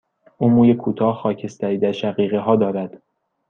[0.37, 3.03] او موی کوتاه، خاکستری در شقیقه ها دارد.